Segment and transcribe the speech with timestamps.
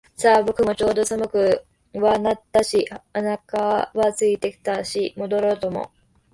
[0.15, 1.63] さあ、僕もちょうど寒く
[1.93, 5.83] はなったし腹は空いてきたし戻ろうと思う